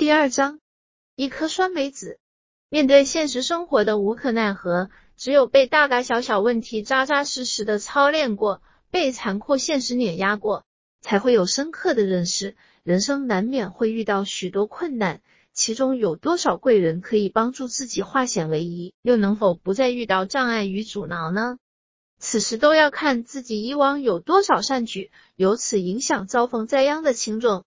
[0.00, 0.60] 第二章，
[1.14, 2.18] 一颗酸梅子。
[2.70, 4.88] 面对现实生活的无可奈何，
[5.18, 10.64] 只有被大大小小问题扎扎实实的操练过，被残酷现实碾压过，
[11.02, 12.56] 才会有深刻的认识。
[12.82, 15.20] 人生难免会遇到许多困难，
[15.52, 21.58] 其中有多少贵人可以帮助自己化险为夷，又能否不再遇到障碍与阻挠呢？
[22.18, 27.66] 此时都要看自己以往有多少善举，由此影响遭逢灾殃的轻重。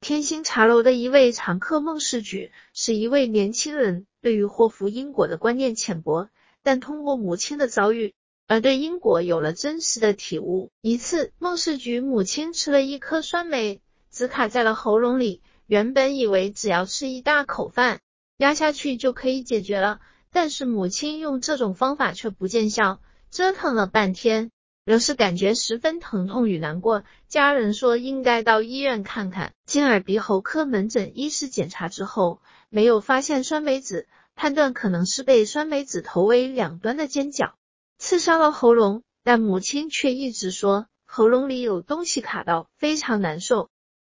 [0.00, 6.30] 天星茶楼的一位常客孟世举是一位年轻人，对于祸福因果的观念浅薄，
[6.62, 8.14] 但通过母亲的遭遇，
[8.46, 10.70] 而对因果有了真实的体悟。
[10.80, 15.42] 一次，孟世举母亲吃了一颗酸梅，只卡在了喉咙里。
[15.66, 18.00] 原本以为只要吃一大口饭，
[18.38, 20.00] 压下去就可以解决了，
[20.32, 24.50] 但是母亲用这种方法却不见效，折腾了半天。
[24.90, 29.52] 仍是感觉十分疼痛与难过，家人说应该到医院看看。
[29.64, 32.40] 经耳鼻喉科门诊医师检查之后，
[32.70, 37.54] 没有发现酸梅子，判断可能是被酸梅子头尾两端的尖角
[37.98, 43.70] 刺伤了喉咙，但母亲却一直说喉咙里有东西卡到，非常难受。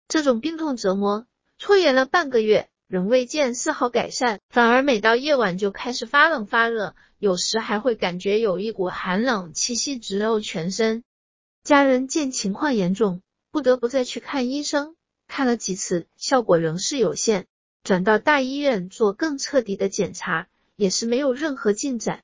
[0.09, 1.25] 这种病痛折磨
[1.57, 2.69] 拖延了半个月。
[2.95, 11.03] 仍未见丝毫改善，反而每到夜晚就开始发冷发热，有时还会感觉有一股寒冷气息直入全身。
[11.65, 14.95] 家人见情况严重，不得不再去看医生，
[15.27, 17.47] 看了几次，效果仍是有限，
[17.83, 22.23] 转到大医院做更彻底的检查，也是没有任何进展。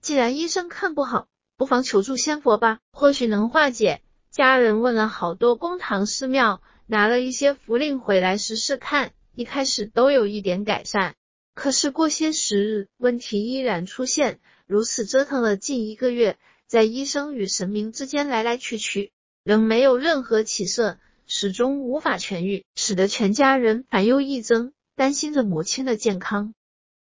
[0.00, 1.26] 既然医生看不好，
[1.58, 4.00] 不妨求助仙佛吧，或许能化解。
[4.30, 9.12] 家人问了好多公堂寺庙，拿了一些符令回来试试看。
[9.36, 11.12] 一开始都有一点改善，
[11.52, 14.40] 可是过些时日，问题依然出现。
[14.66, 19.12] 如此折腾了近一个月，在医生与神明之间来来去去，
[19.44, 26.54] 仍没有任何起色，始终无法痊愈，使得全家人烦忧益增，担心着母亲的健康。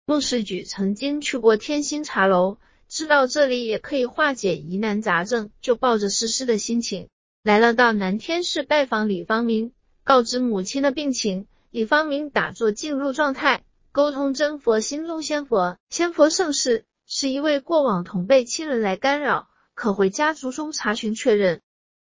[0.05, 7.09] 孟世举曾经去过天星茶楼，知道这里也可以化解疑难杂症，就抱着试试的心情，
[7.43, 9.73] 来了到南天市拜访李方明，
[10.05, 11.45] 告知母亲的病情。
[11.71, 15.77] 李方明打坐进入状态，沟通真佛心中仙佛。
[15.89, 21.61] 仙佛盛世是一位过往同辈亲人来干扰，可回家族中查询确认。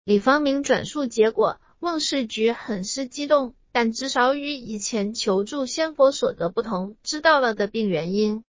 [0.05, 8.45] 李方明转述结果，孟世菊很是激动，但至少与以前求助仙佛所得不同，知道了的病原因。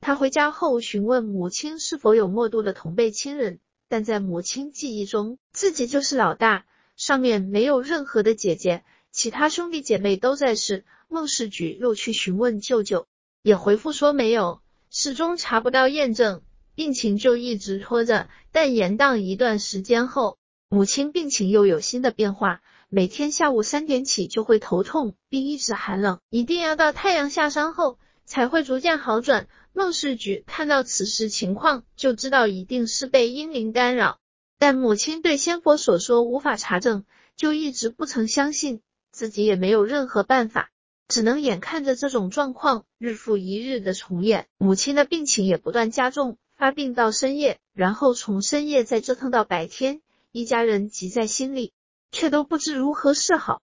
[0.00, 8.82] 他回家后询问母亲是否有默度的同辈亲人，但在母亲记忆中，自己就是老大，上面没有任何的姐姐。
[9.18, 13.08] 其他兄弟姐妹都在世，孟世举又去询问舅舅，
[13.42, 14.60] 也回复说没有，
[14.92, 16.40] 始终查不到验证，
[16.76, 18.28] 病情就一直拖着。
[18.52, 29.48] 但延宕一段时间后，母亲病情又有新的变化，每天下午三点起就会头痛，并一直寒冷，一定要到太阳下山后才会逐渐好转。
[29.72, 34.20] 孟世举看到此时情况，就知道一定是被阴灵干扰，
[34.60, 38.80] 但母亲对仙佛所说无法查证，就一直不曾相信。
[39.18, 40.70] 自己也没有任何办法，
[41.08, 44.46] 只能眼看着这种状况日复一日的重演。
[44.58, 51.72] 母亲的病情也不断加重，发病到深夜，然后从深夜再折腾到白天，一家人急在心里，
[52.12, 53.60] 却都不知如何是好。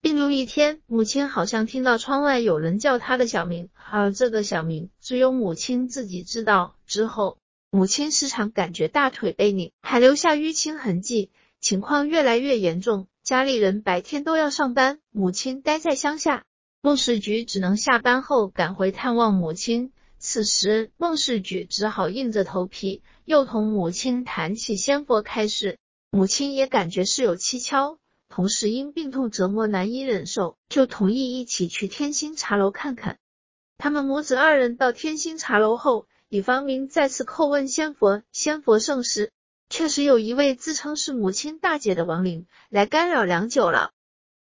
[0.00, 6.76] 病入一天，母亲好像听到窗外有人叫她的小名，而这个小名只有母亲自己知道。
[6.86, 7.36] 之后，
[7.70, 13.06] 母亲时常感觉大腿被拧，还留下淤青痕迹，情况越来越严重。
[13.24, 16.44] 家里人白天都要上班，母亲待在乡下，
[16.82, 19.92] 孟世举只能下班后赶回探望母亲。
[20.18, 25.78] 此时，孟世举只好硬着头皮，又同母亲谈起仙佛开示。
[26.10, 27.96] 母亲也感觉事有蹊跷，
[28.28, 33.16] 同时因病痛折磨难以忍受，就同意一起去天星茶楼看看。
[33.78, 39.32] 他们母子二人到天星茶楼后，李方明再次叩问仙佛：“仙佛圣师。”
[39.68, 43.90] 确实有一位自称是母亲大姐的亡灵来干扰良久了。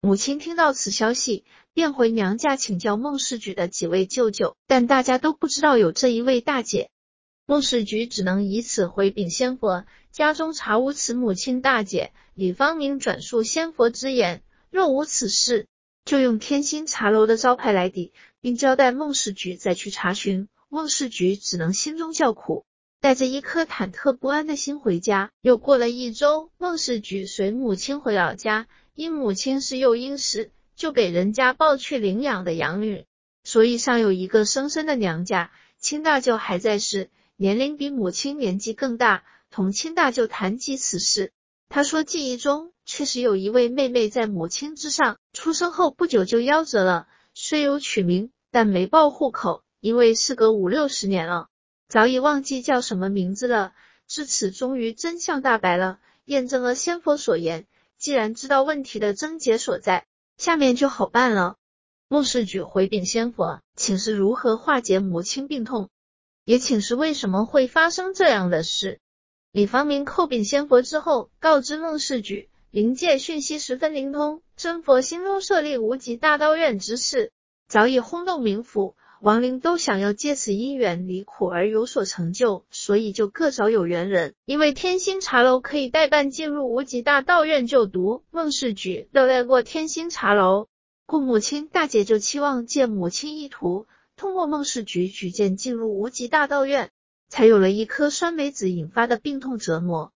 [0.02, 6.90] 母亲听到此消息，便回娘家请教孟世举的几位舅舅，但大家都不知道有这一位大姐。
[7.46, 12.12] 孟世举只能以此回禀仙佛，家中查无此母亲大姐。
[12.34, 15.68] 李方明转述仙佛之言，若无此事，
[16.04, 18.12] 就用天心茶楼的招牌来抵，
[18.42, 20.48] 并交代孟世举再去查询。
[20.68, 22.66] 孟世举只能心中叫苦。
[23.04, 25.30] 带着一颗忐忑不安的心回家。
[25.42, 28.66] 又过了一周，孟世举随母亲回老家，
[28.96, 33.04] 因母亲是幼婴时就给人家抱去领养的养女，
[33.44, 35.52] 所以尚有一个生身的娘家。
[35.80, 39.26] 亲大舅还在世，年龄比母亲年纪更大。
[39.52, 41.34] 同亲大舅谈及此事，
[41.68, 47.10] 他说记忆中确实有一位妹妹在母亲之上，出生后不久就夭折了。
[47.34, 51.50] 虽有取名，但没报户口，因为事隔五六十年了，
[51.88, 53.74] 早已忘记叫什么名字了。
[54.08, 57.66] 至此，终于真相大白了，验证了仙佛所言。
[57.98, 60.06] 既然知道问题的症结所在，
[60.38, 61.56] 下面就好办了。
[62.10, 65.90] 孟世举回禀仙佛，请示如何化解母亲病痛，
[66.44, 69.00] 也请示为什么会发生这样的事。
[69.52, 77.32] 李方明叩禀仙佛之后，告知孟世举，灵界讯息十分灵通，真佛心中设立无极大道院之事，
[77.68, 78.96] 早已轰动冥府。
[79.24, 84.34] 亡灵都想要借此因缘离苦而有所成就，所以就各找有缘人。
[84.44, 90.68] 因为天星茶楼可以代办进入无极大道院就读，孟世举都来过天星茶楼，
[91.06, 93.86] 故母亲大姐就期望借母亲意图，
[94.18, 96.90] 通过孟世举举荐进入无极大道院，
[97.30, 100.12] 才有了一颗酸梅子引发的病痛折磨。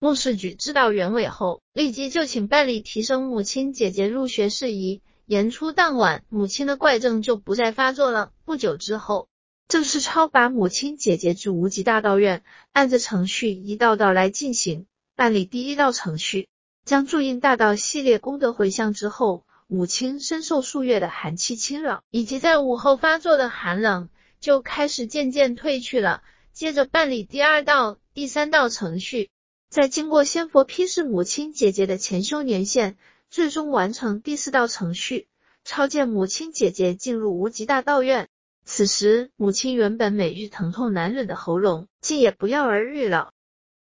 [0.00, 5.00] 孟世举知道原委后，立即就请办理提升母亲姐姐入学事宜。
[5.28, 8.32] 演出当晚，母亲的怪症就不再发作了。
[8.46, 9.28] 不久之后，
[9.68, 12.42] 郑世超把母亲姐姐至无极大道院，
[12.72, 14.86] 按着程序一道道来进行
[15.16, 15.44] 办理。
[15.44, 16.48] 第一道程序，
[16.86, 24.08] 将注印大道系列功德回向之后，母亲深受数月的寒气侵扰，以及在午后发作的寒冷，
[24.40, 26.22] 就开始渐渐退去了。
[26.54, 29.28] 接着办理第二道、第三道程序，
[29.68, 32.96] 在经过仙佛批示母亲姐姐的前修年限。
[33.30, 35.28] 最终完成第四道程序，
[35.64, 38.28] 超荐母亲姐姐进入无极大道院。
[38.64, 43.32] 此时，母亲原本每日疼痛难忍的喉咙，竟也不药而愈了。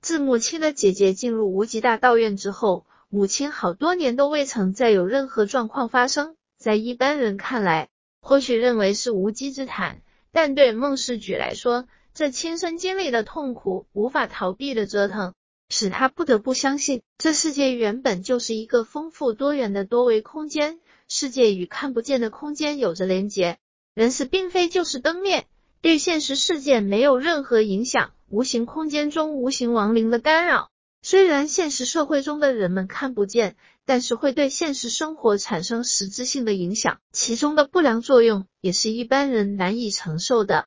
[0.00, 6.36] 自母亲的姐姐进入无极大道院之后，母亲好多年都未曾再有任何状况发生。
[6.58, 7.88] 在一般人看来，
[8.20, 10.02] 或许认为是无稽之谈，
[10.32, 15.34] 但对孟世举来说，这亲身经历的痛苦，无法逃避的折腾。
[15.70, 23.58] 使他不得不相信，这世界原本就是一个丰富多元的多维空间，世界与看不见的空间有着连结，
[23.94, 25.46] 人死并非就是灯灭，
[25.80, 28.10] 对现实世界没有任何影响。
[28.28, 30.70] 无形空间中无形亡灵的干扰，
[31.02, 33.56] 虽然现实社会中的人们看不见，
[33.86, 40.66] 但是会对现实生活产生实质性的影响，其中的不良作用也是一般人难以承受的。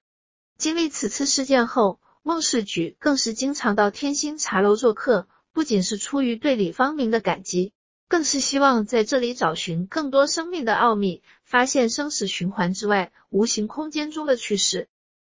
[0.57, 1.99] 经历此次事件后。
[2.25, 7.73] 孟世举更是经常到天星茶楼做客，不仅是出于对李方明的感激，
[8.07, 14.87] 更是希望在这里找寻更多生命的奥秘，发现生死循环之外无形空间中的趣事。